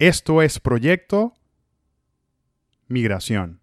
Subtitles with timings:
[0.00, 1.34] Esto es Proyecto
[2.86, 3.60] Migración.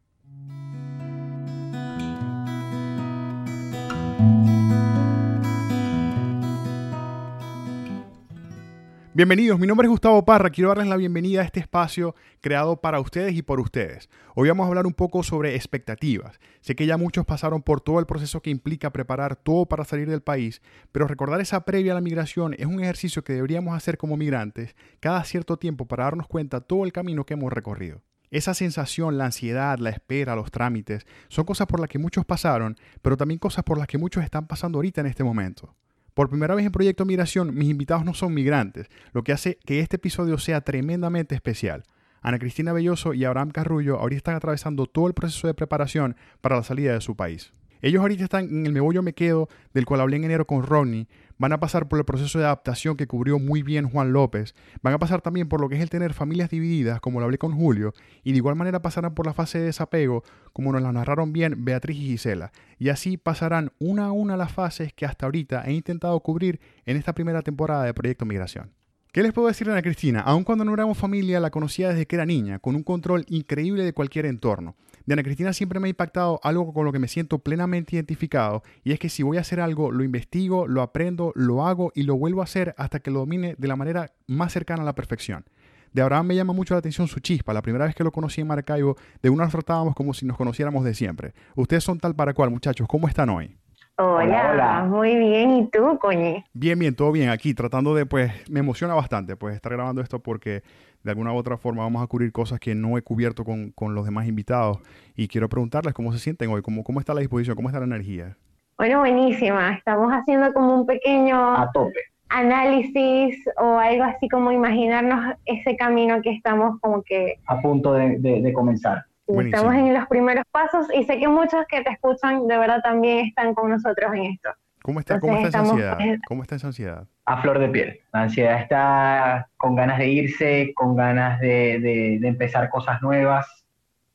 [9.15, 12.99] Bienvenidos, mi nombre es Gustavo Parra, quiero darles la bienvenida a este espacio creado para
[12.99, 14.09] ustedes y por ustedes.
[14.35, 16.37] Hoy vamos a hablar un poco sobre expectativas.
[16.59, 20.09] Sé que ya muchos pasaron por todo el proceso que implica preparar todo para salir
[20.09, 20.61] del país,
[20.91, 24.75] pero recordar esa previa a la migración es un ejercicio que deberíamos hacer como migrantes
[24.99, 28.01] cada cierto tiempo para darnos cuenta todo el camino que hemos recorrido.
[28.31, 32.75] Esa sensación, la ansiedad, la espera, los trámites, son cosas por las que muchos pasaron,
[33.01, 35.73] pero también cosas por las que muchos están pasando ahorita en este momento.
[36.15, 39.81] Por primera vez en Proyecto Migración, mis invitados no son migrantes, lo que hace que
[39.81, 41.83] este episodio sea tremendamente especial.
[42.21, 46.55] Ana Cristina Belloso y Abraham Carrullo ahorita están atravesando todo el proceso de preparación para
[46.55, 47.51] la salida de su país.
[47.85, 51.07] Ellos ahorita están en el mebollo me quedo, del cual hablé en enero con Rodney.
[51.37, 54.55] Van a pasar por el proceso de adaptación que cubrió muy bien Juan López.
[54.81, 57.37] Van a pasar también por lo que es el tener familias divididas, como lo hablé
[57.37, 57.93] con Julio.
[58.23, 61.63] Y de igual manera pasarán por la fase de desapego, como nos la narraron bien
[61.63, 62.51] Beatriz y Gisela.
[62.79, 66.97] Y así pasarán una a una las fases que hasta ahorita he intentado cubrir en
[66.97, 68.71] esta primera temporada de Proyecto Migración.
[69.11, 70.21] ¿Qué les puedo decir de Ana Cristina?
[70.21, 73.83] Aun cuando no éramos familia, la conocía desde que era niña, con un control increíble
[73.83, 74.75] de cualquier entorno.
[75.05, 78.63] De Ana Cristina siempre me ha impactado algo con lo que me siento plenamente identificado
[78.83, 82.03] y es que si voy a hacer algo, lo investigo, lo aprendo, lo hago y
[82.03, 84.95] lo vuelvo a hacer hasta que lo domine de la manera más cercana a la
[84.95, 85.45] perfección.
[85.93, 87.53] De Abraham me llama mucho la atención su chispa.
[87.53, 90.35] La primera vez que lo conocí en Maracaibo, de una nos tratábamos como si nos
[90.35, 91.33] conociéramos de siempre.
[91.55, 92.87] Ustedes son tal para cual, muchachos.
[92.87, 93.55] ¿Cómo están hoy?
[93.97, 95.51] Hola, hola, muy bien.
[95.55, 96.43] ¿Y tú, coñe?
[96.51, 97.29] Bien, bien, todo bien.
[97.29, 100.63] Aquí tratando de, pues, me emociona bastante, pues, estar grabando esto porque
[101.05, 103.93] de alguna u otra forma vamos a cubrir cosas que no he cubierto con, con
[103.93, 104.79] los demás invitados.
[105.15, 107.85] Y quiero preguntarles cómo se sienten hoy, cómo, cómo está la disposición, cómo está la
[107.85, 108.35] energía.
[108.75, 109.73] Bueno, buenísima.
[109.73, 111.99] Estamos haciendo como un pequeño a tope.
[112.29, 117.35] análisis o algo así como imaginarnos ese camino que estamos como que...
[117.45, 119.05] A punto de, de, comenzar.
[119.27, 123.27] Estamos en los primeros pasos y sé que muchos que te escuchan de verdad también
[123.27, 124.49] están con nosotros en esto.
[124.81, 125.97] ¿Cómo está, ¿cómo está esa ansiedad?
[126.27, 127.07] ¿Cómo está esa ansiedad?
[127.25, 127.99] A flor de piel.
[128.13, 133.65] La ansiedad está con ganas de irse, con ganas de, de, empezar cosas nuevas,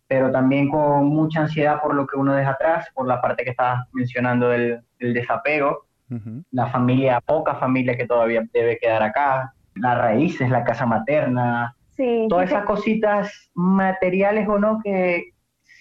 [0.07, 3.51] pero también con mucha ansiedad por lo que uno deja atrás, por la parte que
[3.51, 5.87] estabas mencionando del, desapego,
[6.51, 12.27] la familia, poca familia que todavía debe quedar acá, las raíces, la casa materna, sí,
[12.29, 15.33] todas esas cositas materiales o no que,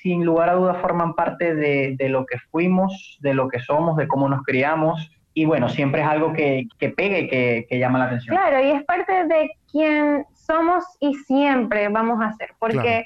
[0.02, 4.08] sin lugar a dudas forman parte de, lo que fuimos, de lo que somos, de
[4.08, 5.12] cómo nos criamos.
[5.34, 8.36] Y bueno, siempre es algo que, que pegue, que, que llama la atención.
[8.36, 13.06] Claro, y es parte de quien somos y siempre vamos a ser, porque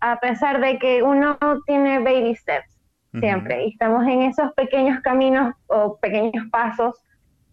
[0.00, 2.78] a pesar de que uno tiene baby steps,
[3.20, 6.94] siempre, y estamos en esos pequeños caminos o pequeños pasos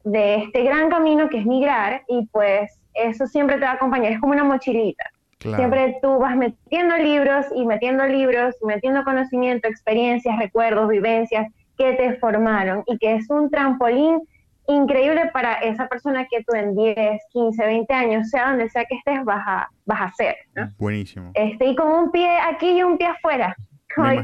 [0.04, 4.12] de este gran camino que es migrar, y pues eso siempre te va a acompañar,
[4.14, 5.10] es como una mochilita.
[5.40, 11.48] Siempre tú vas metiendo libros y metiendo libros, metiendo conocimiento, experiencias, recuerdos, vivencias
[11.78, 14.22] que te formaron y que es un trampolín
[14.68, 18.96] increíble para esa persona que tú en 10, 15, 20 años, sea donde sea que
[18.96, 20.36] estés, vas a, vas a ser.
[20.78, 21.32] Buenísimo.
[21.34, 23.56] Este, y con un pie aquí y un pie afuera,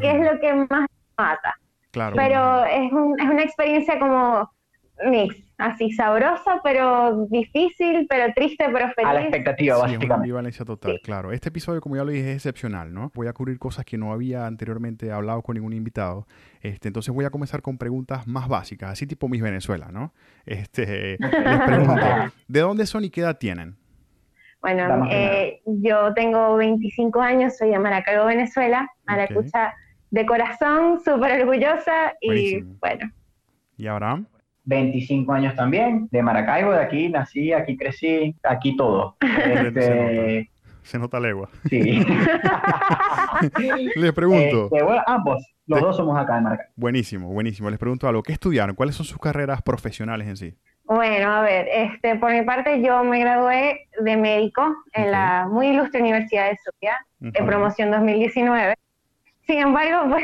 [0.02, 1.56] que es lo que más mata.
[1.92, 2.16] Claro.
[2.16, 4.50] Pero es, un, es una experiencia como
[5.06, 9.10] mix, así sabrosa, pero difícil, pero triste, pero feliz.
[9.10, 10.06] A la expectativa, sí, básicamente.
[10.06, 11.32] una ambivalencia total, claro.
[11.32, 13.12] Este episodio, como ya lo dije, es excepcional, ¿no?
[13.14, 16.28] Voy a cubrir cosas que no había anteriormente hablado con ningún invitado.
[16.62, 20.14] Este, entonces voy a comenzar con preguntas más básicas, así tipo Miss Venezuela, ¿no?
[20.46, 22.06] Este, les pregunto,
[22.48, 23.78] ¿de dónde son y qué edad tienen?
[24.62, 29.74] Bueno, eh, yo tengo 25 años, soy de Maracaibo, Venezuela, Maracucha
[30.12, 33.12] de corazón, súper orgullosa y bueno.
[33.78, 34.28] ¿Y Abraham?
[34.64, 39.18] 25 años también, de Maracaibo, de aquí nací, aquí crecí, aquí todo.
[39.22, 40.50] Este,
[40.84, 41.50] se, nota, legua.
[41.70, 41.82] Sí.
[43.96, 44.70] Les pregunto.
[44.72, 46.72] Este, ambos, los dos somos acá de Maracaibo.
[46.76, 47.70] Buenísimo, buenísimo.
[47.70, 48.76] Les pregunto algo, ¿qué estudiaron?
[48.76, 50.56] ¿Cuáles son sus carreras profesionales en sí?
[50.84, 55.68] Bueno, a ver, este, por mi parte yo me gradué de médico en la muy
[55.68, 58.76] ilustre Universidad de Sofía, en promoción 2019.
[59.52, 60.24] Sin embargo, pues,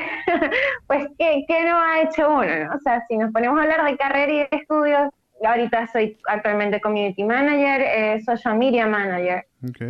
[0.88, 2.74] pues ¿qué, no ha hecho uno?
[2.74, 5.10] O sea, si nos ponemos a hablar de carrera y de estudios,
[5.46, 9.46] ahorita soy actualmente community manager, eh, social media manager,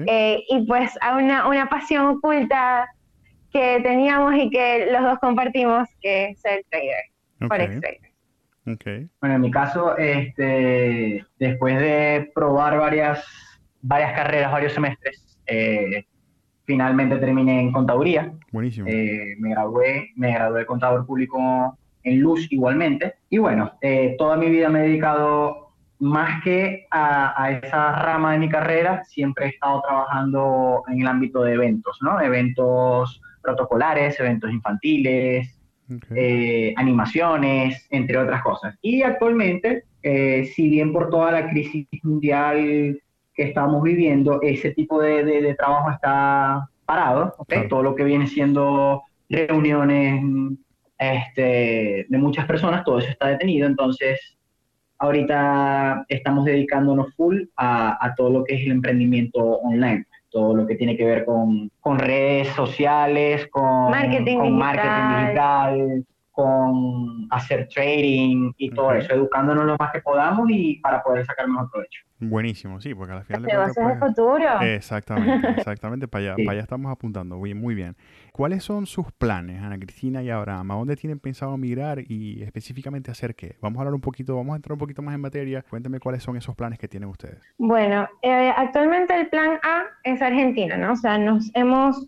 [0.08, 2.88] eh, y pues a una, una pasión oculta
[3.54, 9.10] que teníamos y que los dos compartimos, que es el trader, forex trader.
[9.22, 13.24] Bueno, en mi caso, este, después de probar varias,
[13.84, 16.08] varias carreras, varios semestres, eh,
[16.68, 18.32] finalmente terminé en contaduría.
[18.52, 18.88] Buenísimo.
[18.88, 23.16] Eh, me gradué, me gradué de contador público en Luz igualmente.
[23.30, 28.40] Y bueno, eh, toda mi vida me he dedicado más que a, esa rama de
[28.40, 32.22] mi carrera, siempre he estado trabajando en el ámbito de eventos, ¿no?
[32.22, 35.58] Eventos protocolares, eventos infantiles,
[36.14, 38.78] eh, animaciones, entre otras cosas.
[38.82, 43.02] Y actualmente, eh, si bien por toda la crisis mundial
[43.38, 47.68] que estamos viviendo, ese tipo de, trabajo está parado, ¿okay?
[47.68, 50.24] Todo lo que viene siendo reuniones
[50.98, 54.38] este, de muchas personas, todo eso está detenido, entonces
[54.98, 60.76] ahorita estamos dedicándonos full a, todo lo que es el emprendimiento online, todo lo que
[60.76, 61.70] tiene que ver con,
[62.00, 66.06] redes sociales, con marketing, marketing digital,
[66.38, 71.48] con hacer trading y todo eso, educándonos lo más que podamos y para poder sacar
[71.48, 72.02] mejor provecho.
[72.20, 73.76] Buenísimo, sí, porque al final de cuentas...
[73.76, 74.62] Pues, futuro.
[74.62, 77.96] Exactamente, exactamente, para allá, para allá estamos apuntando, muy, muy bien.
[78.32, 80.70] ¿Cuáles son sus planes, Ana Cristina y Abraham?
[80.70, 83.56] ¿A dónde tienen pensado migrar y específicamente hacer qué?
[83.60, 85.64] Vamos a hablar un poquito, vamos a entrar un poquito más en materia.
[85.68, 87.42] Cuéntame cuáles son esos planes que tienen ustedes.
[87.58, 90.94] Bueno, eh, actualmente el plan A es Argentina, ¿no?
[90.94, 92.08] O sea, nos hemos,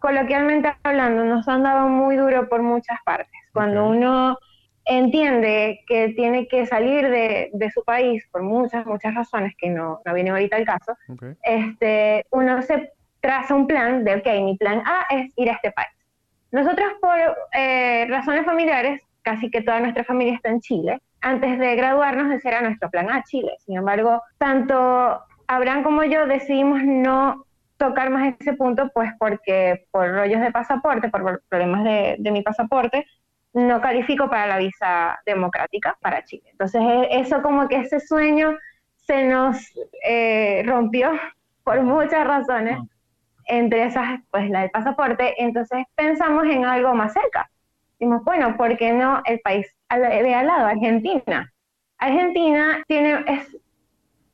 [0.00, 3.30] coloquialmente hablando, nos han dado muy duro por muchas partes.
[3.52, 4.38] Cuando uno
[4.84, 10.14] entiende que tiene que salir de, su país por muchas, muchas razones, que no, no
[10.14, 10.96] viene ahorita el caso,
[11.42, 15.70] este, uno se traza un plan de, ok, mi plan A es ir a este
[15.70, 15.90] país.
[16.50, 17.16] Nosotros por
[17.52, 21.00] eh, razones familiares, casi que toda nuestra familia está en Chile.
[21.20, 23.52] Antes de graduarnos, ese era nuestro plan A, Chile.
[23.60, 27.44] Sin embargo, tanto Abraham como yo decidimos no
[27.80, 32.42] tocar más ese punto, pues porque por rollos de pasaporte, por problemas de, de mi
[32.42, 33.06] pasaporte,
[33.52, 36.44] no califico para la visa democrática para Chile.
[36.52, 38.56] Entonces, e, eso como que ese sueño
[38.96, 39.58] se nos
[40.04, 41.12] eh, rompió
[41.64, 42.84] por muchas razones, ah.
[43.46, 47.50] entre esas, pues la del pasaporte, entonces pensamos en algo más cerca.
[47.98, 51.52] Dijimos, bueno, ¿por qué no el país de al lado, Argentina?
[51.98, 53.56] Argentina tiene, es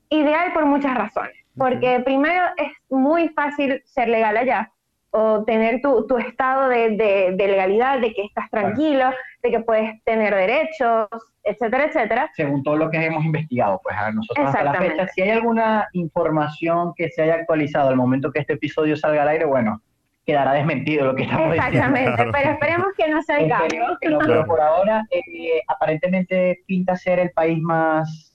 [0.09, 4.73] ideal por muchas razones, porque primero es muy fácil ser legal allá,
[5.11, 9.11] o tener tu, tu estado de, de, legalidad, de que estás tranquilo,
[9.43, 11.09] de que puedes tener derechos,
[11.43, 12.31] etcétera, etcétera.
[12.35, 15.89] Según todo lo que hemos investigado, pues a nosotros hasta la fecha, si hay alguna
[15.93, 19.81] información que se haya actualizado al momento que este episodio salga al aire, bueno,
[20.27, 21.79] quedará desmentido lo que estamos diciendo.
[21.79, 23.67] Exactamente, pero esperemos que no sea el caso.
[24.01, 28.26] pero por ahora, eh, aparentemente pinta ser el país más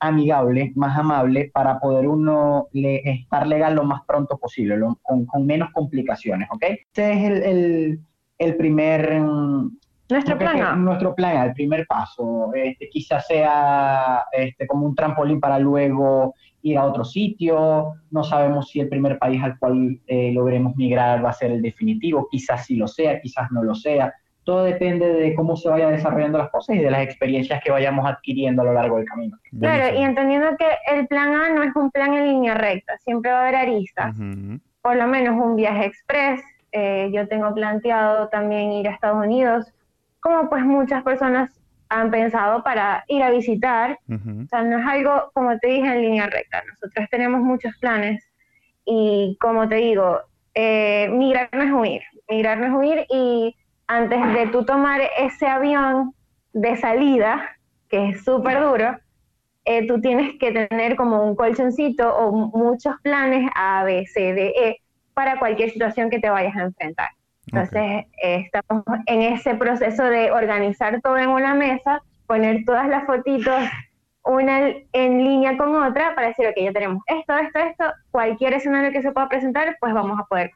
[0.00, 6.48] amigable, más amable, para poder uno estar legal lo más pronto posible, con, menos complicaciones,
[6.50, 6.64] ¿ok?
[6.92, 7.98] Ese es
[8.38, 9.20] el, primer...
[9.20, 9.76] Mm,
[10.08, 12.50] nuestro plan Nuestro plan el primer paso.
[12.54, 17.92] Este, quizás sea este, como un trampolín para luego ir a otro sitio.
[18.10, 21.62] No sabemos si el primer país al cual eh, logremos migrar va a ser el
[21.62, 22.26] definitivo.
[22.28, 24.12] Quizás sí lo sea, quizás no lo sea
[24.44, 28.06] todo depende de cómo se vayan desarrollando las cosas y de las experiencias que vayamos
[28.08, 29.38] adquiriendo a lo largo del camino.
[29.58, 33.30] Claro, y entendiendo que el plan A no es un plan en línea recta, siempre
[33.30, 34.16] va a haber aristas,
[34.82, 36.42] por lo menos un viaje express.
[36.72, 39.72] Eh, yo tengo planteado también ir a Estados Unidos,
[40.20, 43.98] como pues muchas personas han pensado para ir a visitar.
[44.08, 46.62] O sea, no es algo, como te dije, en línea recta.
[46.68, 48.24] Nosotros tenemos muchos planes
[48.84, 50.20] y como te digo,
[50.54, 53.56] eh, migrar no es huir, migrar no es huir y
[53.90, 56.14] antes de tú tomar ese avión
[56.52, 57.56] de salida,
[57.88, 58.96] que es súper duro,
[59.64, 64.52] eh, tú tienes que tener como un colchoncito o muchos planes A, B, C, D,
[64.56, 64.76] E
[65.12, 67.08] para cualquier situación que te vayas a enfrentar.
[67.48, 73.04] Entonces, eh, estamos en ese proceso de organizar todo en una mesa, poner todas las
[73.06, 73.58] fotitos
[74.22, 78.92] una en línea con otra para decir, ok, ya tenemos esto, esto, esto, cualquier escenario
[78.92, 80.52] que se pueda presentar, pues vamos a poder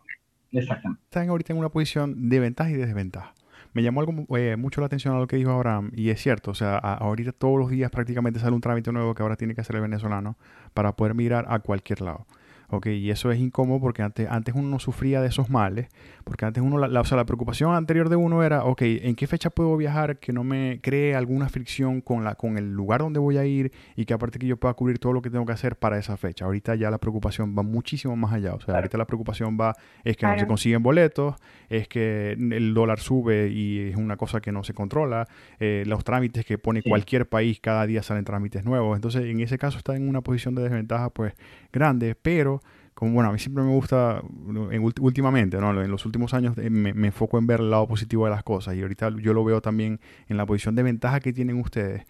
[0.61, 3.35] Están ahorita en una posición de ventaja y de desventaja.
[3.73, 6.53] Me llamó algo, eh, mucho la atención a lo que dijo Abraham, y es cierto,
[6.53, 9.63] o sea, ahorita todos los días prácticamente sale un trámite nuevo que ahora tiene que
[9.63, 10.37] hacer el venezolano
[10.75, 12.27] para poder mirar a cualquier lado.
[12.71, 12.87] ¿Ok?
[12.87, 15.89] Y eso es incómodo porque antes, antes uno no sufría de esos males,
[16.25, 19.27] porque antes uno, la, o sea, la preocupación anterior de uno era, ok, ¿en qué
[19.27, 23.21] fecha puedo viajar que no me cree alguna fricción con, la, con el lugar donde
[23.21, 25.53] voy a ir y que aparte que yo pueda cubrir todo lo que tengo que
[25.53, 26.45] hacer para esa fecha?
[26.45, 30.17] Ahorita ya la preocupación va muchísimo más allá, o sea, ahorita la preocupación va, es
[30.17, 31.37] que no se consiguen boletos,
[31.69, 35.27] es que el dólar sube y es una cosa que no se controla,
[35.59, 39.59] eh, los trámites que pone cualquier país, cada día salen trámites nuevos, entonces en ese
[39.59, 41.35] caso está en una posición de desventaja pues
[41.73, 42.61] grande, pero
[42.95, 44.23] como bueno, a mí siempre me gusta,
[44.71, 45.83] en, últimamente, ¿no?
[45.83, 48.77] en los últimos años eh, me, enfoco en ver el lado positivo de las cosas
[48.77, 52.05] y ahorita yo lo veo también en la posición de ventaja que tienen ustedes,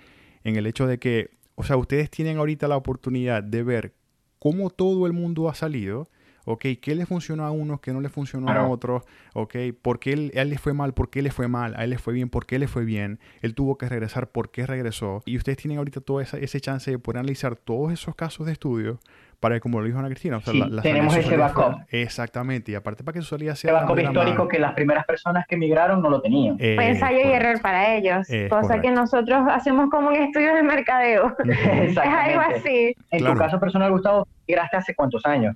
[0.44, 3.94] en el hecho de que, o sea, ustedes tienen ahorita la oportunidad de ver
[4.38, 6.10] cómo todo el mundo ha salido,
[6.44, 6.66] ¿ok?
[6.82, 9.04] ¿Qué le funcionó a unos, qué no le funcionó a otros?
[9.32, 9.54] ¿Ok?
[9.80, 10.92] ¿Por qué él, a él le fue mal?
[10.92, 11.74] ¿Por qué le fue mal?
[11.76, 12.28] ¿A él le fue bien?
[12.28, 13.20] ¿Por qué le fue bien?
[13.40, 15.22] Él tuvo que regresar, ¿por qué regresó?
[15.24, 19.00] Y ustedes tienen ahorita todo ese chance de poder analizar todos esos casos de estudio
[19.44, 21.82] para, como lo dijo Ana Cristina, o sea, tenemos ese backup.
[21.90, 23.72] exactamente, y aparte para que su salida sea...
[23.72, 26.56] El backup histórico que las primeras personas que emigraron no lo tenían.
[26.56, 31.36] Fue ensayo y error para ellos, cosa que nosotros hacemos como un estudio de mercadeo.
[31.44, 32.96] es algo así.
[33.10, 35.54] En tu caso personal, Gustavo, ¿migraste hace cuántos años?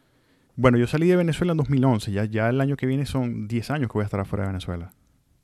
[0.54, 3.70] Bueno, yo salí de Venezuela en 2011, ya, ya el año que viene son 10
[3.70, 4.90] años que voy a estar afuera de Venezuela.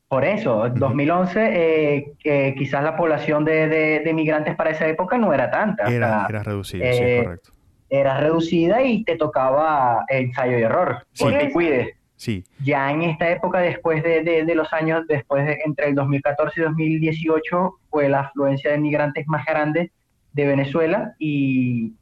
[0.09, 5.33] Por eso, en 2011 eh, quizás la población de, de, migrantes para esa época no
[5.33, 5.85] era tanta.
[5.85, 7.54] Era, era reducida, sí, eh, correcto.
[7.95, 11.25] Era reducida y te tocaba ensayo y error, sí.
[11.25, 11.97] porque cuide.
[12.17, 12.45] Sí.
[12.63, 16.65] Ya en esta época, después de, de, los años, después de entre el 2014 y
[16.65, 19.91] 2018, fue la afluencia de migrantes más grande
[20.33, 21.93] de Venezuela y,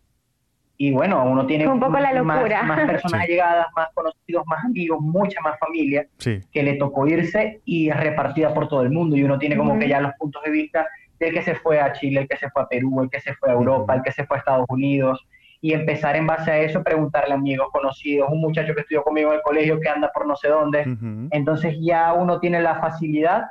[0.76, 2.62] y bueno, uno tiene un poco la locura.
[2.62, 7.90] más, personas llegadas, más conocidos, más amigos, mucha más familia que le tocó irse y
[7.90, 9.16] repartida por todo el mundo.
[9.16, 10.86] Y uno tiene como que ya los puntos de vista
[11.20, 13.34] del que se fue a Chile, el que se fue a Perú, el que se
[13.34, 15.24] fue a Europa, el que se fue a Estados Unidos.
[15.62, 19.30] Y empezar en base a eso, preguntarle a amigos conocidos, un muchacho que estudió conmigo
[19.30, 20.84] en el colegio que anda por no sé dónde.
[21.30, 23.44] Entonces ya uno tiene la facilidad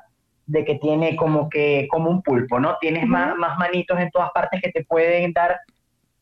[0.46, 2.78] de que tiene como que como un pulpo, ¿no?
[2.82, 5.58] Tienes más, más manitos en todas partes que te pueden dar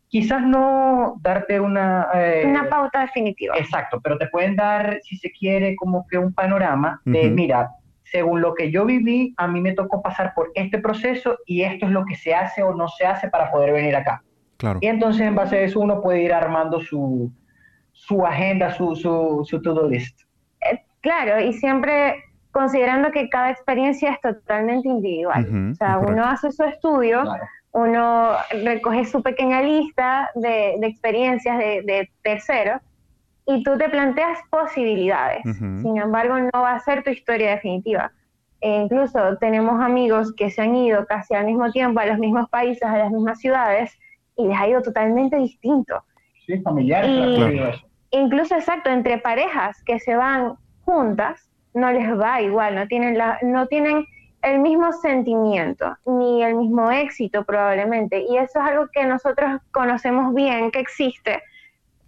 [0.09, 2.07] quizás no darte una...
[2.13, 3.55] Eh, una pauta definitiva.
[3.57, 7.69] Exacto, pero te pueden dar, si se quiere, como que un panorama de, mira,
[8.03, 11.85] según lo que yo viví, a mí me tocó pasar por este proceso y esto
[11.85, 14.23] es lo que se hace o no se hace para poder venir acá.
[14.59, 14.79] Claro.
[14.81, 17.31] Y entonces en base a eso uno puede ir armando su,
[17.91, 20.21] su agenda, su, su, su to-do list.
[20.69, 25.71] Eh, claro, y siempre considerando que cada experiencia es totalmente individual.
[25.71, 27.23] o sea, uno hace su estudio
[27.71, 28.31] uno
[28.63, 32.81] recoge su pequeña lista de, experiencias de, terceros
[33.45, 35.43] y tú te planteas posibilidades.
[35.43, 38.11] Sin embargo, no va a ser tu historia definitiva.
[38.61, 42.49] E incluso tenemos amigos que se han ido casi al mismo tiempo a los mismos
[42.49, 43.97] países, a las mismas ciudades,
[44.39, 46.03] y les ha ido totalmente distinto.
[46.45, 47.81] Sí, familiares.
[48.11, 50.55] incluso, exacto, entre parejas que se van
[50.85, 54.05] juntas, no les va igual, no tienen, la, no tienen
[54.41, 58.25] el mismo sentimiento, ni el mismo éxito probablemente.
[58.27, 61.43] Y eso es algo que nosotros conocemos bien, que existe.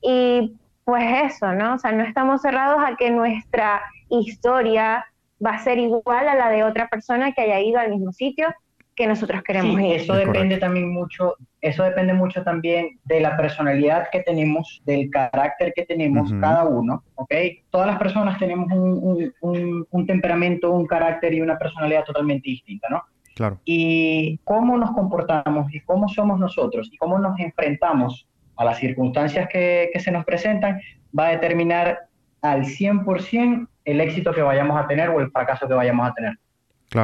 [0.01, 1.75] Y pues eso, ¿no?
[1.75, 5.05] O sea, no estamos cerrados a que nuestra historia
[5.45, 8.47] va a ser igual a la de otra persona que haya ido al mismo sitio
[8.95, 9.95] que nosotros queremos ir.
[9.95, 15.73] Eso depende también mucho, eso depende mucho también de la personalidad que tenemos, del carácter
[15.75, 17.33] que tenemos cada uno, ¿ok?
[17.69, 22.89] Todas las personas tenemos un, un, un, temperamento, un carácter y una personalidad totalmente distinta,
[22.89, 23.03] ¿no?
[23.35, 23.59] Claro.
[23.63, 29.47] Y cómo nos comportamos y cómo somos nosotros y cómo nos enfrentamos a las circunstancias
[29.49, 30.81] que, que se nos presentan
[31.17, 32.09] va a determinar
[32.41, 36.33] al 100% el éxito que vayamos a tener o el fracaso que vayamos a tener.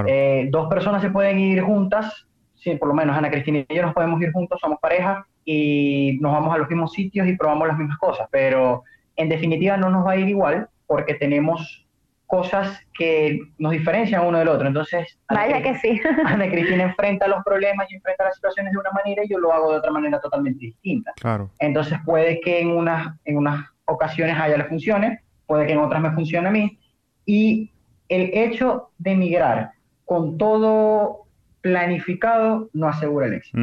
[0.08, 3.82] Eh, dos personas se pueden ir juntas, sí, por lo menos Ana Cristina y yo
[3.82, 7.70] nos podemos ir juntos, somos pareja y nos vamos a los mismos sitios y probamos
[7.70, 8.84] las mismas cosas, pero
[9.16, 11.88] en definitiva no nos va a ir igual porque tenemos
[12.26, 14.68] cosas que nos diferencian uno del otro.
[14.68, 16.00] Entonces, Vaya que sí.
[16.26, 19.54] Ana Cristina enfrenta los problemas y enfrenta las situaciones de una manera y yo lo
[19.54, 21.14] hago de otra manera totalmente distinta.
[21.16, 21.50] Claro.
[21.60, 25.80] Entonces puede que en unas, en unas ocasiones a ella le funcione, puede que en
[25.80, 26.78] otras me funcione a mí.
[27.26, 27.72] Y
[28.10, 29.72] el hecho de emigrar
[30.08, 31.26] con todo
[31.60, 33.58] planificado no asegura el éxito.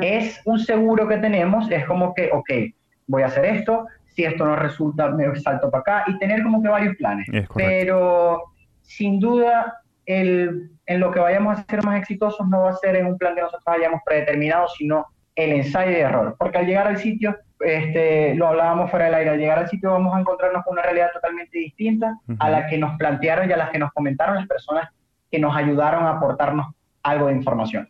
[0.00, 2.50] Es un seguro que tenemos, es como que, ok,
[3.06, 6.62] voy a hacer esto, si esto no resulta, me salto para acá y tener como
[6.62, 7.26] que varios planes.
[7.54, 8.42] Pero
[8.80, 12.96] sin duda, el, en lo que vayamos a ser más exitosos no va a ser
[12.96, 15.04] en un plan que nosotros hayamos predeterminado, sino
[15.36, 16.36] el ensayo de error.
[16.38, 19.90] Porque al llegar al sitio, este, lo hablábamos fuera del aire, al llegar al sitio
[19.90, 23.58] vamos a encontrarnos con una realidad totalmente distinta a la que nos plantearon y a
[23.58, 24.88] las que nos comentaron las personas
[25.32, 27.88] que nos ayudaron a aportarnos algo de información.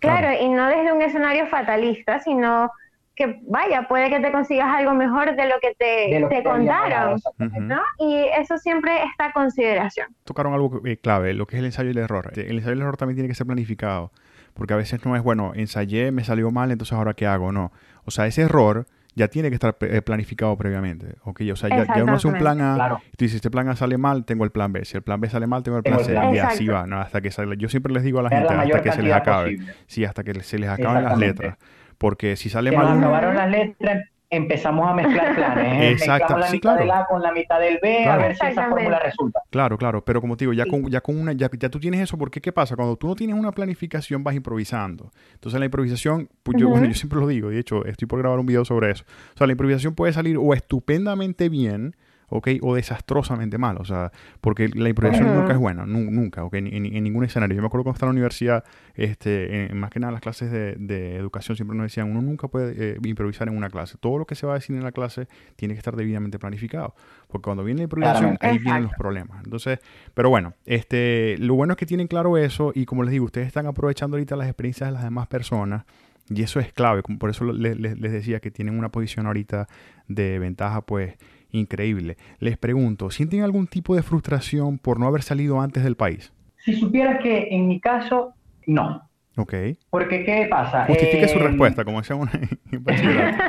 [0.00, 0.28] claro.
[0.38, 2.70] y no desde un escenario fatalista, sino
[3.14, 7.80] que vaya, puede que te consigas algo mejor de lo que te, contaron, ¿no?
[7.98, 10.08] Y eso siempre está a consideración.
[10.24, 12.32] Tocaron algo eh, clave, lo que es el ensayo y el error.
[12.34, 14.10] El ensayo y el error también tiene que ser planificado,
[14.54, 17.72] porque a veces no es, bueno, ensayé, me salió mal, entonces ahora qué hago, no.
[18.04, 21.16] O sea, ese error ya tiene que estar eh, planificado previamente.
[21.22, 23.98] Okay, o sea, ya, uno hace un plan A, tú dices, este plan A sale
[23.98, 24.84] mal, tengo el plan B.
[24.84, 26.14] Si el plan B sale mal, tengo el plan C.
[26.34, 27.00] Y así va, ¿no?
[27.00, 27.56] Hasta que sale.
[27.56, 29.58] Yo siempre les digo a la gente, hasta que se les acabe.
[29.86, 31.58] Sí, hasta que se les acaben las letras.
[31.98, 32.98] Porque si sale mal.
[32.98, 35.82] acabaron las letras, empezamos a mezclar planes.
[35.82, 35.90] ¿eh?
[35.90, 36.36] Exacto.
[36.36, 36.80] Mezclamos la Sí, mitad claro.
[36.80, 38.22] del A con la mitad del B, Claro.
[38.22, 39.40] a ver si esa fórmula resulta.
[39.50, 40.70] Claro, claro, pero como te digo, ya Sí.
[40.70, 42.76] con, ya con una, ya, ya tú tienes eso, porque ¿qué pasa?
[42.76, 45.10] Cuando tú no tienes una planificación vas improvisando.
[45.34, 48.38] Entonces la improvisación, pues yo, bueno, yo siempre lo digo, de hecho, estoy por grabar
[48.38, 49.04] un video sobre eso.
[49.34, 51.96] O sea, la improvisación puede salir o estupendamente bien,
[52.30, 52.48] ¿ok?
[52.62, 54.10] O desastrosamente mal, o sea,
[54.40, 56.54] porque la improvisación nunca es buena, nu- nunca, ¿ok?
[56.54, 57.54] En, en- en ningún escenario.
[57.56, 60.50] Yo me acuerdo cuando estaba en la universidad, este, en- más que nada las clases
[60.50, 63.98] de, de educación siempre nos decían, uno nunca puede eh, improvisar en una clase.
[63.98, 66.94] Todo lo que se va a decir en la clase tiene que estar debidamente planificado,
[67.28, 69.44] porque cuando viene la improvisación, ahí vienen los problemas.
[69.44, 69.78] Entonces,
[70.14, 73.46] pero bueno, este, lo bueno es que tienen claro eso y como les digo, ustedes
[73.48, 75.84] están aprovechando ahorita las experiencias de las demás personas
[76.32, 77.02] y eso es clave.
[77.02, 79.66] Por eso le- le- les decía que tienen una posición ahorita
[80.06, 81.14] de ventaja, pues
[81.52, 82.16] increíble.
[82.38, 86.32] Les pregunto, ¿sienten algún tipo de frustración por no haber salido antes del país?
[86.64, 88.34] Si supieras que en mi caso,
[88.66, 89.02] no.
[89.36, 89.54] Ok.
[89.88, 90.84] Porque, ¿qué pasa?
[90.86, 92.04] Justifique su Eh, respuesta, como en
[92.84, 93.42] bachillerato.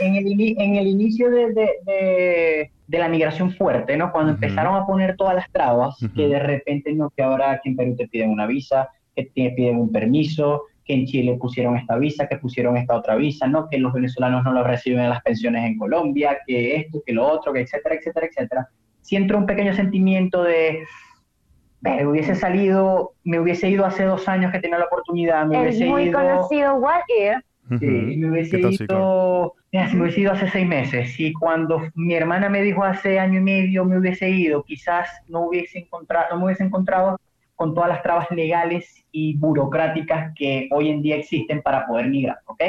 [0.00, 4.12] en, el, en el inicio de, de- de- de la migración fuerte, ¿no?
[4.12, 7.76] Cuando empezaron a poner todas las trabas, que de repente no, que ahora aquí en
[7.76, 11.96] Perú te piden una visa, que te piden un permiso, que en Chile pusieron esta
[11.96, 13.68] visa, que pusieron esta otra visa, ¿no?
[13.68, 17.26] Que los venezolanos no lo reciben en las pensiones en Colombia, que esto, que lo
[17.26, 18.68] otro, que etcétera, etcétera, etcétera.
[19.00, 20.84] Sí entró un pequeño sentimiento de,
[21.80, 25.62] "Ver, hubiese salido, me hubiese ido hace dos años que tenía la oportunidad, me El
[25.62, 26.18] hubiese muy ido...
[26.20, 27.78] conocido What If.
[27.80, 32.14] Sí, me hubiese ido, mira, si me hubiese ido hace seis meses, si cuando mi
[32.14, 36.40] hermana me dijo hace año y medio me hubiese ido, quizás no hubiese encontrado, no
[36.40, 37.18] me hubiese encontrado
[37.54, 42.40] con todas las trabas legales y burocráticas que hoy en día existen para poder migrar,
[42.46, 42.62] ¿ok?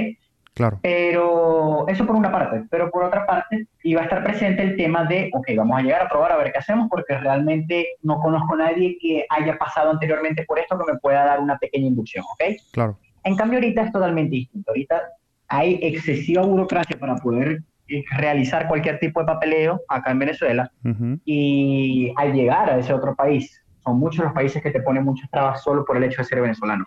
[0.53, 0.79] Claro.
[0.83, 5.05] Pero eso por una parte, pero por otra parte iba a estar presente el tema
[5.05, 8.53] de, ok, vamos a llegar a probar a ver qué hacemos porque realmente no conozco
[8.53, 12.23] a nadie que haya pasado anteriormente por esto que me pueda dar una pequeña inducción,
[12.31, 12.55] ¿ok?
[12.71, 12.97] Claro.
[13.23, 14.69] En cambio, ahorita es totalmente distinto.
[14.69, 15.01] Ahorita
[15.47, 21.19] hay excesiva burocracia para poder eh, realizar cualquier tipo de papeleo acá en Venezuela Ujú.
[21.25, 25.30] y al llegar a ese otro país, son muchos los países que te ponen muchas
[25.30, 26.86] trabas solo por el hecho de ser venezolano.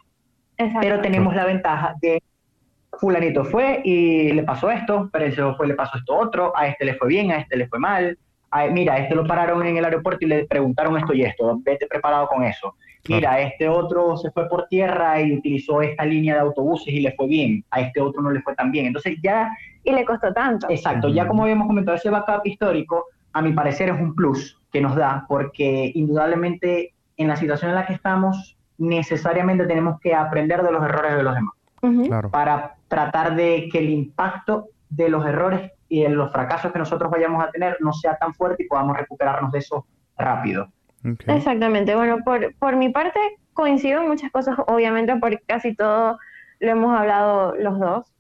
[0.57, 0.81] Exacto.
[0.83, 2.21] Pero tenemos la ventaja de
[2.99, 6.85] fulanito fue y le pasó esto, pero ese fue le pasó esto otro, a este
[6.85, 8.19] le fue bien, a este le fue mal.
[8.51, 11.61] A- mira, a este lo pararon en el aeropuerto y le preguntaron esto y esto,
[11.63, 12.75] vete preparado con eso.
[13.05, 13.21] Claro.
[13.21, 17.13] Mira, este otro se fue por tierra y utilizó esta línea de autobuses y le
[17.13, 18.87] fue bien, a este otro no le fue tan bien.
[18.87, 19.49] Entonces ya,
[19.85, 20.67] Y le costó tanto.
[20.69, 23.05] exacto, ya como habíamos comentado, ese backup histórico,
[23.39, 27.77] a mi parecer es un plus que nos da, porque indudablemente en la situación en
[27.77, 31.55] la que estamos, necesariamente tenemos que aprender de los errores de los demás.
[31.81, 32.29] Claro.
[32.31, 37.09] para tratar de que el impacto de los errores y de los fracasos que nosotros
[37.09, 39.87] vayamos a tener no sea tan fuerte y podamos recuperarnos de eso
[40.17, 40.69] rápido.
[41.05, 41.95] Exactamente.
[41.95, 43.21] Bueno, por, por mi parte
[43.53, 46.19] coincido en muchas cosas, obviamente, porque casi todo
[46.59, 48.13] lo hemos hablado los dos.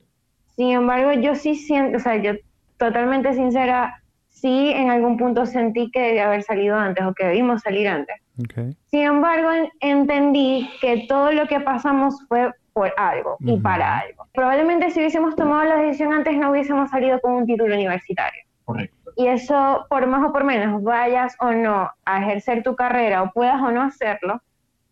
[0.55, 2.33] Sin embargo, yo sí siento, o sea, yo
[2.77, 4.03] totalmente sincera,
[4.40, 8.16] sí en algún punto sentí que debía haber salido antes o que debimos salir antes.
[8.38, 8.74] Ok.
[8.87, 13.62] Sin embargo, en- entendí que todo lo que pasamos fue por algo y Ujú.
[13.62, 14.27] para algo.
[14.33, 18.42] Probablemente si hubiésemos tomado la decisión antes no hubiésemos salido con un título universitario.
[18.64, 18.96] Correcto.
[19.16, 23.33] Y eso, por más o por menos, vayas o no a ejercer tu carrera o
[23.33, 24.40] puedas o no hacerlo,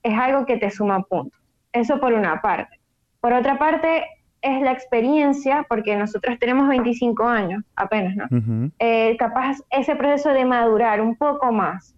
[0.02, 1.38] es algo que te suma puntos.
[1.72, 2.80] Eso por una parte.
[3.20, 4.04] Por otra parte,
[4.46, 8.70] es la experiencia, porque nosotros tenemos 25 años apenas, ¿no?
[8.78, 11.94] Eh, capaz ese proceso de madurar un poco más.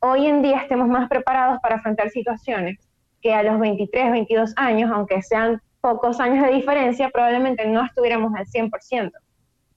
[0.00, 2.78] Hoy en día estemos más preparados para afrontar situaciones
[3.20, 8.32] que a los 23, 22 años, aunque sean pocos años de diferencia, probablemente no estuviéramos
[8.34, 9.10] al 100%.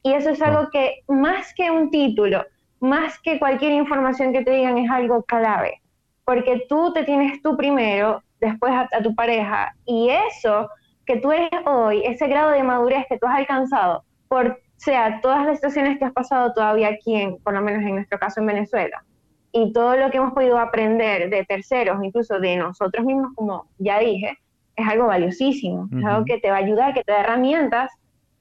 [0.04, 2.45] Y eso es algo que más que un título,
[2.80, 5.82] más que cualquier información que te digan, es algo clave.
[6.23, 10.69] Porque tú te tienes tú primero, después a, a tu pareja, y eso
[11.06, 15.46] que tú eres hoy, ese grado de madurez que tú has alcanzado, por sea todas
[15.46, 18.48] las situaciones que has pasado todavía aquí, en, por lo menos en nuestro caso en
[18.48, 19.04] Venezuela,
[19.52, 24.00] y todo lo que hemos podido aprender de terceros, incluso de nosotros mismos, como ya
[24.00, 24.38] dije,
[24.76, 27.92] es algo valiosísimo, es algo que te va a ayudar, que te da herramientas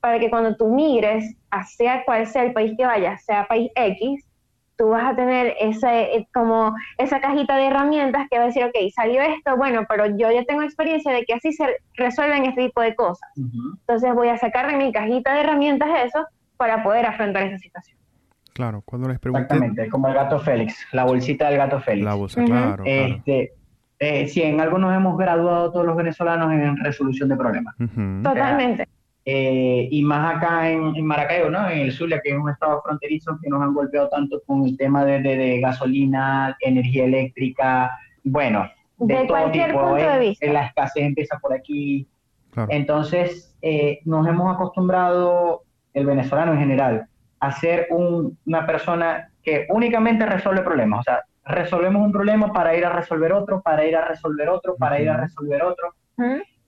[0.00, 3.70] para que cuando tú migres, a sea cual sea el país que vayas, sea país
[3.74, 4.24] X,
[4.80, 8.64] tú vas a tener ese, eh, como esa cajita de herramientas que va a decir,
[8.64, 11.66] ok, salió esto, bueno, pero yo ya tengo experiencia de que así se
[11.96, 13.28] resuelven este tipo de cosas.
[13.36, 16.24] Entonces voy a sacar de mi cajita de herramientas eso
[16.56, 17.98] para poder afrontar esa situación.
[18.54, 18.80] Claro.
[18.86, 22.04] Cuando les pregunté Exactamente, como el gato Félix, la bolsita del gato Félix.
[22.06, 22.84] la bolsa, claro, claro.
[22.86, 23.52] Este,
[23.98, 27.74] eh, sí, en algo nos hemos graduado todos los venezolanos en resolución de problemas.
[28.22, 28.88] Totalmente.
[29.24, 31.68] Eh, y más acá en, en Maracaibo, ¿no?
[31.68, 34.76] En el Zulia, que es un estado fronterizo que nos han golpeado tanto con el
[34.76, 37.90] tema de, de- de gasolina, energía eléctrica,
[38.24, 39.80] bueno, de, De todo cualquier tipo.
[39.80, 40.18] punto de ¿eh?
[40.20, 40.46] vista.
[40.52, 42.08] La escasez empieza por aquí.
[42.52, 42.68] Claro.
[42.72, 45.62] Entonces, eh, nos hemos acostumbrado
[45.94, 47.06] el venezolano en general,
[47.40, 51.00] a ser una persona que únicamente resuelve problemas.
[51.00, 54.76] O sea, resolvemos un problema para ir a resolver otro, para ir a resolver otro,
[54.76, 55.94] para ir a resolver otro.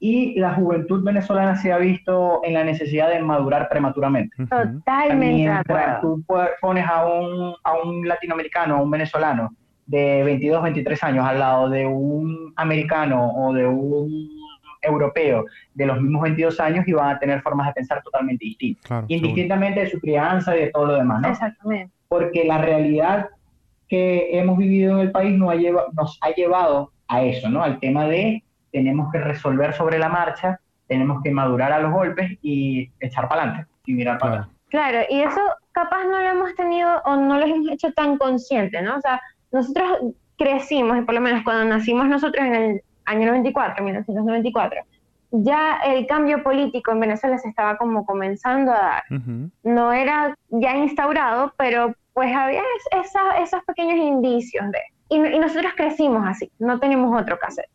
[0.04, 4.36] Y la juventud venezolana se ha visto en la necesidad de madurar prematuramente.
[4.36, 5.14] Totalmente.
[5.16, 6.24] Mientras tú
[6.60, 9.54] pones a un, a un latinoamericano, a un venezolano
[9.86, 14.28] de 22, 23 años al lado de un americano o de un
[14.80, 19.04] europeo de los mismos 22 años y van a tener formas de pensar totalmente distintas.
[19.06, 21.28] indistintamente de su crianza y de todo lo demás, ¿no?
[21.28, 21.92] Exactamente.
[22.08, 23.28] Porque la realidad
[23.88, 27.62] que hemos vivido en el país nos ha, llevado, nos ha llevado a eso, ¿no?
[27.62, 30.58] Al tema de tenemos que resolver sobre la marcha,
[30.88, 34.48] tenemos que madurar a los golpes y echar para adelante y mirar para atrás.
[34.68, 35.40] Claro, y eso
[35.72, 38.96] capaz no lo hemos tenido o no lo hemos hecho tan consciente, ¿no?
[38.96, 39.20] O sea,
[39.52, 44.80] nosotros crecimos, y por lo menos cuando nacimos nosotros en el año 94, 1994,
[45.32, 49.02] ya el cambio político en Venezuela se estaba como comenzando a dar.
[49.62, 52.62] No era ya instaurado, pero pues había
[53.42, 54.78] esos pequeños indicios de...
[55.08, 57.66] Y, nosotros crecimos así, no tenemos otro que hacer.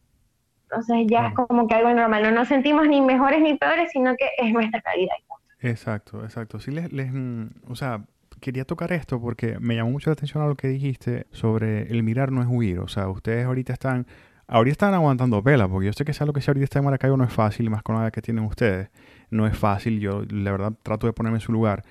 [0.70, 4.16] Entonces ya es como que algo normal, no nos sentimos ni mejores ni peores, sino
[4.16, 5.16] que es nuestra calidad.
[5.60, 6.60] Exacto, exacto.
[6.60, 8.02] Sí, les, les, mm, o sea,
[8.42, 12.04] quería tocar esto porque me llamó mucho la atención a lo que dijiste sobre el
[12.04, 12.80] mirar no es huir.
[12.80, 14.06] O sea, ustedes ahorita están
[14.48, 16.86] ahorita están aguantando vela, porque yo sé que sea lo que sea ahorita está en
[16.86, 18.90] Maracaibo no es fácil, más con la que tienen ustedes.
[19.30, 21.84] No es fácil, yo la verdad trato de ponerme en su lugar.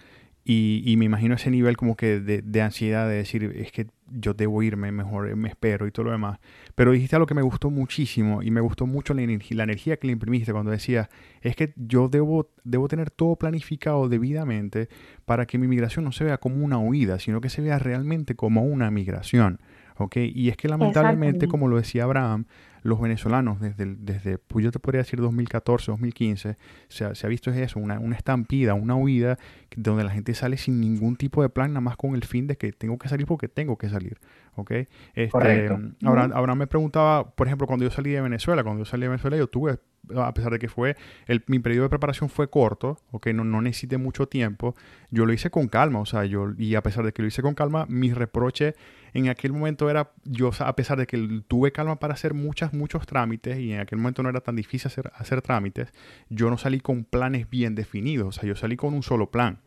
[0.48, 4.62] Y, me imagino ese nivel como que de, ansiedad de decir, es que yo debo
[4.62, 6.38] irme, mejor me espero y todo lo demás.
[6.76, 9.96] Pero dijiste algo que me gustó muchísimo y me gustó mucho la, energía, la energía
[9.96, 11.08] que le imprimiste cuando decías,
[11.40, 14.90] es que yo debo, debo tener todo planificado debidamente
[15.24, 18.36] para que mi migración no se vea como una huida, sino que se vea realmente
[18.36, 19.58] como una migración.
[19.96, 20.16] ¿ok?
[20.16, 22.44] Y es que lamentablemente, como lo decía Abraham,
[22.86, 26.56] los venezolanos desde, desde pues yo te podría decir 2014, 2015,
[26.88, 29.38] se ha, se ha visto eso, una, una, estampida, una huida,
[29.76, 32.56] donde la gente sale sin ningún tipo de plan, nada más con el fin de
[32.56, 34.18] que tengo que salir porque tengo que salir,
[34.54, 34.70] ¿ok?
[35.14, 35.68] Este,
[36.04, 39.08] ahora, ahora me preguntaba, por ejemplo, cuando yo salí de Venezuela, cuando yo salí de
[39.08, 39.78] Venezuela, yo tuve
[40.14, 40.96] a pesar de que fue,
[41.26, 44.74] el, mi periodo de preparación fue corto, ok, no, no necesité mucho tiempo,
[45.10, 47.42] yo lo hice con calma, o sea, yo, y a pesar de que lo hice
[47.42, 48.74] con calma, mi reproche
[49.14, 53.06] en aquel momento era, yo a pesar de que tuve calma para hacer muchas, muchos
[53.06, 55.92] trámites y en aquel momento no era tan difícil hacer, hacer trámites,
[56.28, 59.60] yo no salí con planes bien definidos, o sea, yo salí con un solo plan.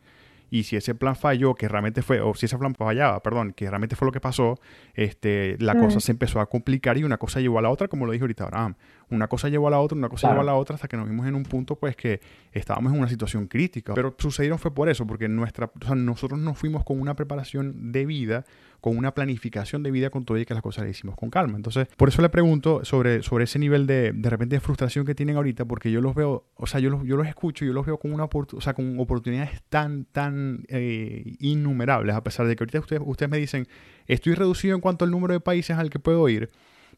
[0.50, 3.70] Y si ese plan falló, que realmente fue, o si ese plan fallaba, perdón, que
[3.70, 4.58] realmente fue lo que pasó,
[4.94, 8.04] este, la cosa se empezó a complicar y una cosa llevó a la otra, como
[8.04, 8.74] lo dijo ahorita Abraham.
[9.10, 11.08] Una cosa llevó a la otra, una cosa llevó a la otra, hasta que nos
[11.08, 12.20] vimos en un punto, pues, que
[12.52, 13.94] estábamos en una situación crítica.
[13.94, 17.92] Pero sucedieron fue por eso, porque nuestra, o sea, nosotros nos fuimos con una preparación
[17.92, 18.44] de vida
[18.80, 21.56] con una planificación de vida con todo y que las cosas las hicimos con calma.
[21.56, 25.14] Entonces, por eso le pregunto sobre, sobre ese nivel de, de repente de frustración que
[25.14, 27.86] tienen ahorita, porque yo los veo, o sea, yo los, yo los escucho, yo los
[27.86, 32.64] veo con, una o sea, con oportunidades tan, tan eh, innumerables, a pesar de que
[32.64, 33.68] ahorita ustedes, ustedes me dicen,
[34.06, 36.50] estoy reducido en cuanto al número de países al que puedo ir,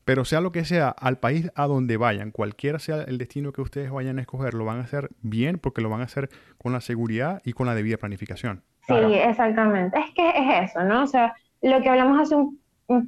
[0.05, 3.61] pero sea lo que sea, al país a donde vayan, cualquiera sea el destino que
[3.61, 6.73] ustedes vayan a escoger, lo van a hacer bien porque lo van a hacer con
[6.73, 8.63] la seguridad y con la debida planificación.
[8.87, 9.99] Sí, exactamente.
[9.99, 11.05] Es que es eso, ¿no?
[11.05, 12.61] O sea, lo que hablamos hace un,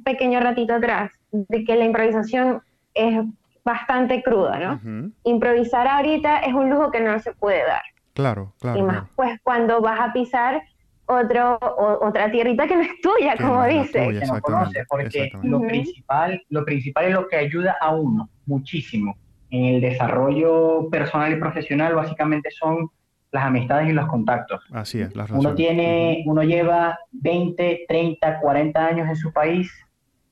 [0.03, 2.61] pequeño ratito atrás, de que la improvisación
[2.95, 3.23] es
[3.63, 5.11] bastante cruda, ¿no?
[5.23, 7.83] Improvisar ahorita es un lujo que no se puede dar.
[8.13, 8.79] Claro, claro.
[8.79, 10.63] Y más, pues cuando vas a pisar
[11.07, 11.59] otro,
[12.01, 14.11] otra tierrita que no es tuya, como dice.
[14.27, 19.15] no conoce, porque lo principal, lo principal es lo que ayuda a uno muchísimo
[19.51, 22.89] en el desarrollo personal y profesional, básicamente son
[23.31, 24.61] las amistades y los contactos.
[24.71, 29.71] Así es, las Uno tiene, uno lleva 20, 30, 40 años en su país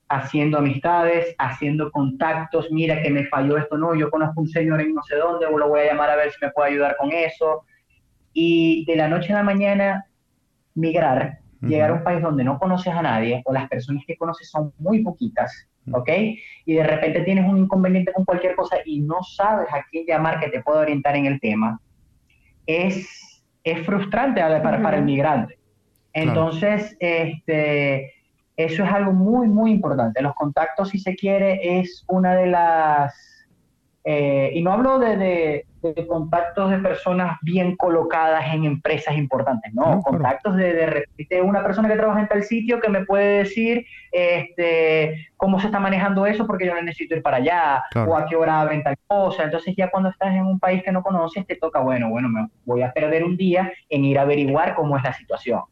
[0.08, 4.94] haciendo amistades, haciendo contactos, mira que me falló esto, no, yo conozco un señor en
[4.94, 7.64] no sé dónde, lo voy a llamar a ver si me puede ayudar con eso.
[8.32, 10.06] Y de la noche a la mañana
[10.74, 14.50] migrar, llegar a un país donde no conoces a nadie o las personas que conoces
[14.50, 16.08] son muy poquitas, ¿ok?
[16.66, 20.40] Y de repente tienes un inconveniente con cualquier cosa y no sabes a quién llamar
[20.40, 21.80] que te pueda orientar en el tema
[22.66, 25.58] es, es frustrante para, para el migrante.
[26.12, 28.12] Entonces, este,
[28.56, 30.22] eso es algo muy, muy importante.
[30.22, 33.34] Los contactos, si se quiere, es una de las
[34.04, 35.66] eh, y no hablo de,
[36.06, 41.88] contactos de personas bien colocadas en empresas importantes, no, contactos de, de repente una persona
[41.88, 46.46] que trabaja en tal sitio que me puede decir este, cómo se está manejando eso
[46.46, 49.44] porque yo no necesito ir para allá, o a qué hora abren tal cosa.
[49.44, 52.48] Entonces ya cuando estás en un país que no conoces, te toca, bueno, bueno, me
[52.64, 55.62] voy a perder un día en ir a averiguar cómo es la situación.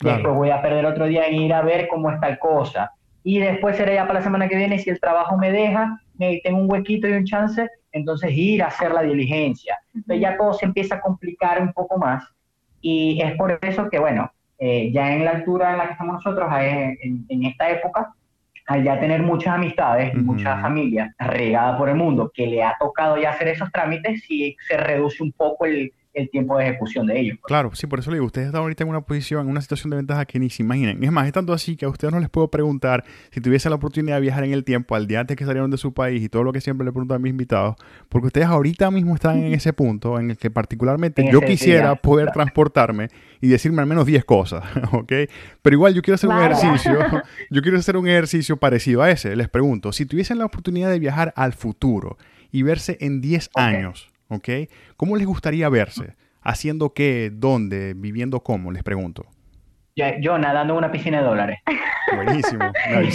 [0.00, 2.92] Después voy a perder otro día en ir a ver cómo es tal cosa.
[3.22, 6.40] Y después será ya para la semana que viene, si el trabajo me deja, me
[6.42, 9.78] tengo un huequito y un chance, entonces ir a hacer la diligencia.
[9.94, 12.24] Entonces ya todo se empieza a complicar un poco más.
[12.80, 16.14] Y es por eso que, bueno, eh, ya en la altura en la que estamos
[16.14, 18.14] nosotros, en, en esta época,
[18.66, 22.76] al ya tener muchas amistades y muchas familias regadas por el mundo que le ha
[22.78, 27.06] tocado ya hacer esos trámites, sí se reduce un poco el, el tiempo de ejecución
[27.06, 27.38] de ellos.
[27.44, 29.90] Claro, sí, por eso le digo, ustedes están ahorita en una posición, en una situación
[29.90, 31.02] de ventaja que ni se imaginen.
[31.02, 33.76] Es más, es tanto así que a ustedes no les puedo preguntar si tuviesen la
[33.76, 36.28] oportunidad de viajar en el tiempo al día antes que salieron de su país y
[36.28, 37.76] todo lo que siempre le pregunto a mis invitados,
[38.08, 42.30] porque ustedes ahorita mismo están en ese punto en el que particularmente yo quisiera poder
[42.32, 43.08] transportarme
[43.40, 45.12] y decirme al menos 10 cosas, ¿ok?
[45.62, 46.98] Pero igual yo quiero hacer un ejercicio,
[47.50, 49.36] yo quiero hacer un ejercicio parecido a ese.
[49.36, 52.18] Les pregunto, si tuviesen la oportunidad de viajar al futuro
[52.50, 54.48] y verse en 10 años, ¿ok?
[54.96, 56.14] ¿Cómo les gustaría verse?
[56.40, 57.30] ¿Haciendo qué?
[57.32, 57.92] ¿Dónde?
[57.94, 58.72] ¿Viviendo cómo?
[58.72, 59.26] Les pregunto.
[60.20, 61.58] Yo, nadando en una piscina de dólares.
[62.14, 62.64] Buenísimo.
[62.90, 63.08] Me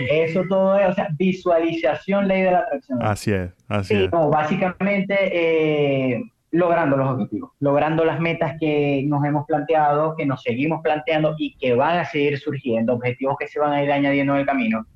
[0.10, 2.98] Eso todo es, o sea, visualización, ley de la atracción.
[3.02, 4.12] Así es, así es.
[4.12, 10.42] No, básicamente, eh, logrando los objetivos, logrando las metas que nos hemos planteado, que nos
[10.42, 14.34] seguimos planteando y que van a seguir surgiendo, objetivos que se van a ir añadiendo
[14.34, 14.86] en el camino.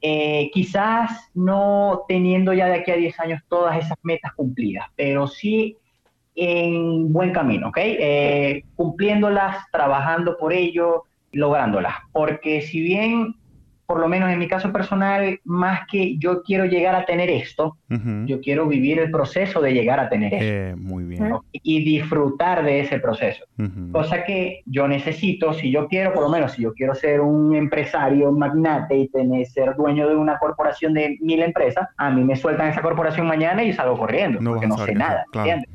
[0.00, 5.28] Eh, quizás no teniendo ya de aquí a 10 años todas esas metas cumplidas, pero
[5.28, 5.76] sí
[6.34, 7.78] en buen camino, ¿ok?
[7.78, 11.94] Eh, cumpliéndolas, trabajando por ello, lográndolas.
[12.12, 13.34] Porque si bien
[13.92, 17.76] por lo menos en mi caso personal, más que yo quiero llegar a tener esto,
[18.24, 20.46] yo quiero vivir el proceso de llegar a tener esto.
[20.46, 21.30] Eh, muy bien.
[21.52, 23.44] Y disfrutar de ese proceso.
[23.92, 27.54] Cosa que yo necesito, si yo quiero, por lo menos, si yo quiero ser un
[27.54, 32.24] empresario, un magnate y tener, ser dueño de una corporación de mil empresas, a mí
[32.24, 35.26] me sueltan esa corporación mañana y salgo corriendo, porque no sé nada.
[35.34, 35.68] ¿entiendes?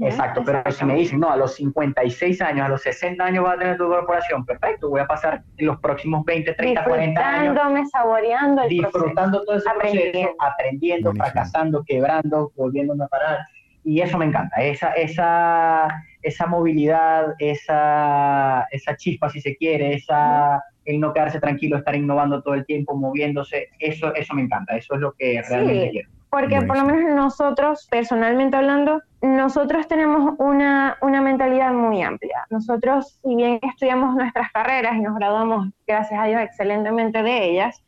[0.00, 3.56] Exacto, pero si me dicen, no, a los 56 años, a los 60 años vas
[3.56, 7.90] a tener tu corporación, perfecto, voy a pasar los próximos 20, 30, 40 años.
[7.90, 13.38] saboreando el Disfrutando todo ese proceso, aprendiendo, fracasando, quebrando, volviéndome a parar.
[13.84, 15.88] Y eso me encanta, esa, esa,
[16.20, 22.42] esa movilidad, esa, esa chispa, si se quiere, esa, el no quedarse tranquilo, estar innovando
[22.42, 26.10] todo el tiempo, moviéndose, eso, eso me encanta, eso es lo que realmente quiero.
[26.30, 32.46] Porque por lo menos nosotros, personalmente hablando, nosotros tenemos una, una, mentalidad muy amplia.
[32.50, 37.82] Nosotros, si bien estudiamos nuestras carreras y nos graduamos, gracias a Dios, excelentemente de ellas,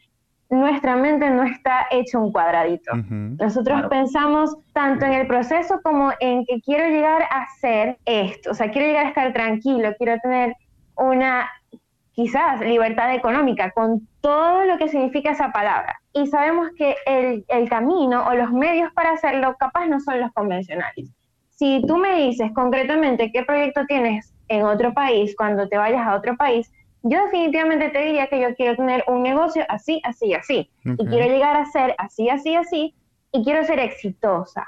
[0.50, 2.92] nuestra mente no está hecha un cuadradito.
[3.08, 8.54] Nosotros pensamos tanto en el proceso como en que quiero llegar a hacer esto, o
[8.54, 10.54] sea, quiero llegar a estar tranquilo, quiero tener
[10.96, 11.48] una
[12.12, 16.00] quizás libertad económica, con todo lo que significa esa palabra.
[16.12, 20.32] Y sabemos que el, el, camino o los medios para hacerlo capaz no son los
[20.32, 21.10] convencionales.
[21.50, 26.14] Si tú me dices concretamente qué proyecto tienes en otro país cuando te vayas a
[26.16, 26.70] otro país,
[27.02, 30.70] yo definitivamente te diría que yo quiero tener un negocio así, así, así.
[30.84, 32.94] Y quiero llegar a ser así, así, así.
[33.32, 34.66] Y quiero ser exitosa.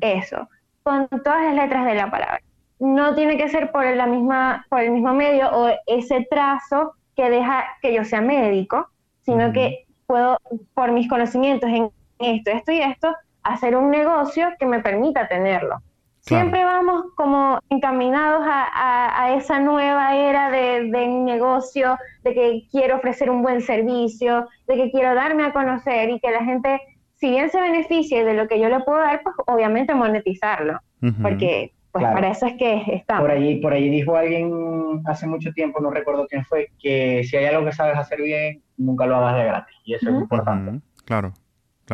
[0.00, 0.48] Eso.
[0.82, 2.40] Con todas las letras de la palabra
[2.78, 7.30] no tiene que ser por la misma por el mismo medio o ese trazo que
[7.30, 8.88] deja que yo sea médico,
[9.22, 10.38] sino que puedo
[10.74, 15.80] por mis conocimientos en esto, esto y esto hacer un negocio que me permita tenerlo.
[16.20, 23.30] Siempre vamos como encaminados a, esa nueva era de, de, negocio, de que quiero ofrecer
[23.30, 26.80] un buen servicio, de que quiero darme a conocer y que la gente,
[27.14, 30.80] si bien se beneficie de lo que yo le puedo dar, pues obviamente monetizarlo,
[31.22, 33.22] porque pues para eso es que estamos.
[33.22, 37.36] Por allí, por allí dijo alguien hace mucho tiempo, no recuerdo quién fue, que si
[37.36, 39.76] hay algo que sabes hacer bien, nunca lo hagas de gratis.
[39.84, 40.80] Y eso es importante.
[41.04, 41.32] Claro.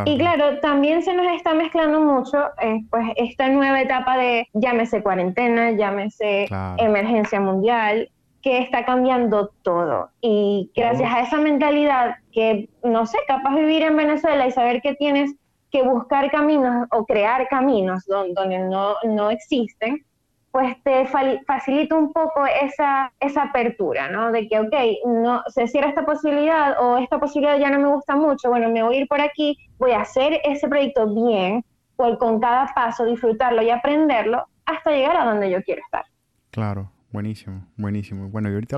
[0.07, 5.03] y claro, también se nos está mezclando mucho eh, pues esta nueva etapa de llámese
[5.03, 6.47] cuarentena, llámese
[6.79, 8.09] emergencia mundial,
[8.43, 10.11] que está cambiando todo.
[10.21, 14.95] Y gracias a esa mentalidad que, no sé, capaz vivir en Venezuela y saber que
[14.95, 15.35] tienes
[15.73, 20.05] que buscar caminos o crear caminos donde, no, no, existen,
[20.51, 21.07] pues te
[21.47, 24.31] facilita un poco esa, esa apertura, ¿no?
[24.31, 24.75] De que, ok,
[25.07, 28.83] no, se cierra esta posibilidad o esta posibilidad ya no me gusta mucho, bueno, me
[28.83, 31.65] voy a ir por aquí, voy a hacer ese proyecto bien,
[31.97, 36.05] por, con cada paso disfrutarlo y aprenderlo hasta llegar a donde yo quiero estar.
[36.51, 38.29] Claro, buenísimo, buenísimo.
[38.29, 38.77] Bueno, y ahorita,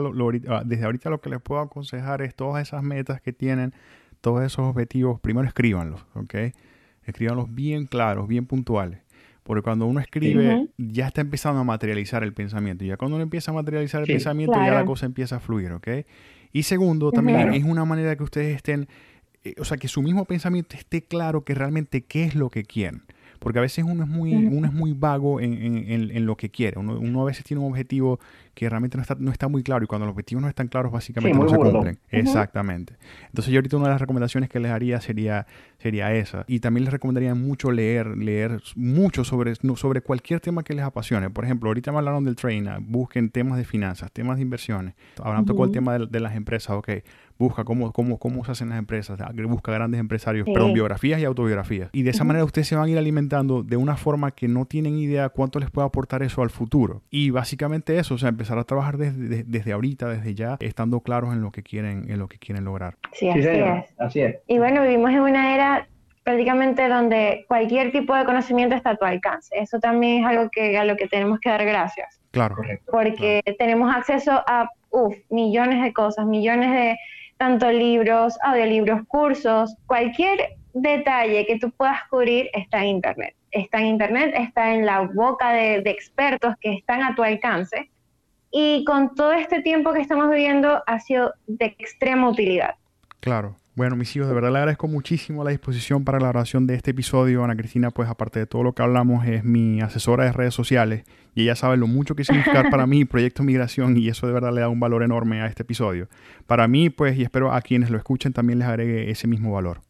[0.49, 3.75] ah, desde ahorita lo que les puedo aconsejar es todas esas metas que tienen,
[4.21, 6.35] todos esos objetivos, primero escríbanlos, ¿ok?
[7.07, 9.01] Escríbanlos bien claros, bien puntuales.
[9.43, 12.85] Porque cuando uno escribe, ya está empezando a materializar el pensamiento.
[12.85, 15.73] Y ya cuando uno empieza a materializar el pensamiento, ya la cosa empieza a fluir,
[15.73, 15.88] ¿ok?
[16.53, 18.88] Y segundo, también es una manera que ustedes estén,
[19.43, 22.62] eh, o sea, que su mismo pensamiento esté claro que realmente qué es lo que
[22.62, 23.03] quieren.
[23.45, 26.49] Porque a veces uno es muy, uno es muy vago en, en, en, lo que
[26.49, 26.81] quiere.
[26.81, 28.19] Uno, uno, a veces tiene un objetivo
[28.55, 30.91] que realmente no está, no está muy claro y cuando los objetivos no están claros
[30.91, 31.99] básicamente no se cumplen.
[32.09, 32.97] Exactamente.
[33.27, 36.47] Entonces yo ahorita una de las recomendaciones que les haría sería, sería esa.
[36.49, 41.29] Y también les recomendaría mucho leer, leer mucho sobre, sobre cualquier tema que les apasione.
[41.29, 44.95] Por ejemplo, ahorita me hablaron del train, busquen temas de finanzas, temas de inversiones.
[45.23, 46.89] Ahora uh tocó el tema de, de, las empresas, ok
[47.38, 51.90] busca cómo, cómo, cómo se hacen las empresas, busca grandes empresarios, pero biografías y autobiografías.
[51.92, 54.66] Y de esa manera ustedes se van a ir alimentando de una forma que no
[54.66, 57.03] tienen idea cuánto les puede aportar eso al futuro.
[57.11, 61.33] Y básicamente eso, o sea, empezar a trabajar desde, desde ahorita, desde ya, estando claros
[61.33, 62.97] en lo que quieren, en lo que quieren lograr.
[63.12, 63.85] Sí, así, es.
[63.99, 64.37] así es.
[64.47, 65.88] Y bueno, vivimos en una era
[66.25, 69.55] prácticamente donde cualquier tipo de conocimiento está a tu alcance.
[69.59, 72.20] Eso también es algo que a lo que tenemos que dar gracias.
[72.31, 72.57] Claro.
[72.90, 76.99] Porque tenemos acceso a uf, millones de cosas, millones de
[77.45, 83.35] tanto libros, audiolibros, cursos, cualquier detalle que tú puedas cubrir está en Internet.
[83.51, 87.91] Está en Internet, está en la boca de, expertos que están a tu alcance.
[88.51, 92.77] Y con todo este tiempo que estamos viviendo ha sido de extrema utilidad.
[93.21, 93.57] Claro.
[93.77, 96.93] Bueno, mis hijos, de verdad le agradezco muchísimo la disposición para la grabación de este
[96.93, 97.43] episodio.
[97.43, 101.03] Ana Cristina, pues aparte de todo lo que hablamos, es mi asesora de redes sociales
[101.35, 104.53] y ella sabe lo mucho que significa para mí Proyecto Migración y eso de verdad
[104.53, 106.07] le da un valor enorme a este episodio.
[106.47, 109.81] Para mí, pues, y espero a quienes lo escuchen también les agregue ese mismo valor.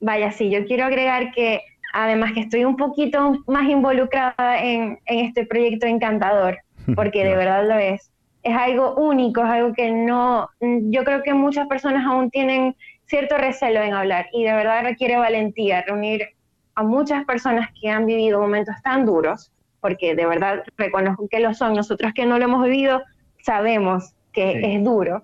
[0.00, 5.46] Vaya, sí, yo quiero agregar que además que estoy un poquito más involucrada en, este
[5.46, 6.58] proyecto encantador,
[6.94, 8.08] porque de verdad lo es.
[8.44, 12.74] Es algo único, es algo que no, yo creo que muchas personas aún tienen
[13.12, 16.28] cierto recelo en hablar y de verdad requiere valentía reunir
[16.74, 21.52] a muchas personas que han vivido momentos tan duros, porque de verdad reconozco que lo
[21.52, 23.02] son, nosotros que no lo hemos vivido
[23.42, 25.22] sabemos que es duro,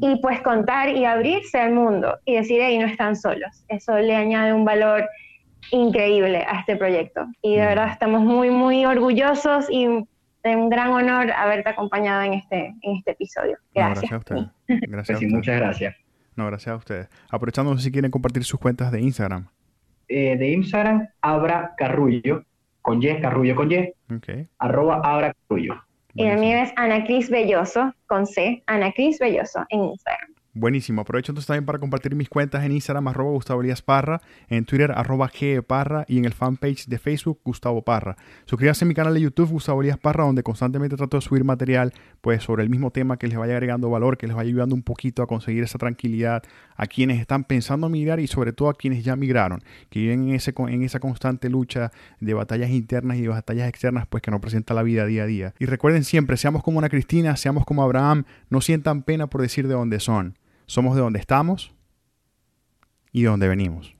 [0.00, 4.16] y pues contar y abrirse al mundo y decir, hey, no están solos, eso le
[4.16, 5.08] añade un valor
[5.70, 7.24] increíble a este proyecto.
[7.40, 9.86] Y de verdad estamos muy, muy orgullosos y
[10.42, 13.58] de un gran honor haberte acompañado en este, en este episodio.
[13.72, 14.10] Gracias.
[14.10, 14.36] gracias a usted.
[14.88, 16.01] Gracias a muchas gracias.
[16.36, 17.08] No, gracias a ustedes.
[17.30, 19.48] Aprovechando, si quieren compartir sus cuentas de Instagram.
[20.08, 22.44] Eh, de Instagram, Abra Carrullo,
[22.80, 23.92] con Y, Carrullo con Y.
[24.16, 24.48] Okay.
[24.58, 25.82] Arroba Abra Carrullo.
[26.14, 30.34] Y el mío es Ana Cris Belloso, con C, Ana Cris Belloso en Instagram.
[30.54, 31.00] Buenísimo.
[31.00, 35.30] Aprovecho entonces también para compartir mis cuentas en Instagram, arroba Gustavo Parra, en Twitter, arroba
[35.30, 38.18] G Parra y en el fanpage de Facebook, Gustavo Parra.
[38.44, 41.94] Suscríbanse a mi canal de YouTube, Gustavo Elías Parra, donde constantemente trato de subir material
[42.20, 44.82] pues sobre el mismo tema que les vaya agregando valor, que les vaya ayudando un
[44.82, 46.42] poquito a conseguir esa tranquilidad
[46.76, 50.34] a quienes están pensando migrar y sobre todo a quienes ya migraron, que viven en,
[50.34, 54.40] ese, en esa constante lucha de batallas internas y de batallas externas pues que nos
[54.40, 55.54] presenta la vida día a día.
[55.58, 59.66] Y recuerden siempre, seamos como una Cristina, seamos como Abraham, no sientan pena por decir
[59.66, 60.36] de dónde son.
[60.66, 61.72] Somos de donde estamos
[63.12, 63.94] y de donde venimos.